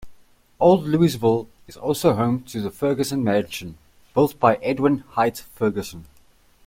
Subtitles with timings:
[0.59, 3.77] Old Louisville is also home to the Ferguson Mansion,
[4.15, 6.05] built by Edwin Hite Ferguson.